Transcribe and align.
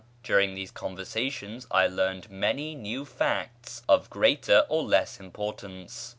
During 0.23 0.55
these 0.55 0.71
conversations 0.71 1.67
I 1.69 1.85
learned 1.85 2.31
many 2.31 2.73
new 2.73 3.05
facts 3.05 3.83
of 3.87 4.09
greater 4.09 4.65
or 4.67 4.81
less 4.81 5.19
importance. 5.19 6.09